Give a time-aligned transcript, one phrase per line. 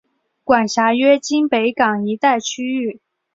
[0.43, 3.01] 管辖约今北港一带区域。